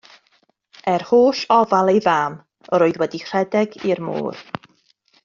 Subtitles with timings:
[0.93, 2.39] Er holl ofal ei fam,
[2.77, 4.43] yr oedd wedi rhedeg i'r môr.